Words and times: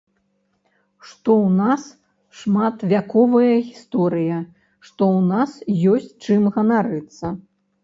Што 1.09 1.31
ў 1.41 1.47
нас 1.59 1.83
шматвяковая 2.39 3.53
гісторыя, 3.69 4.41
што 4.89 5.01
ў 5.21 5.23
нас 5.33 5.51
ёсць 5.95 6.11
чым 6.27 6.51
ганарыцца. 6.59 7.25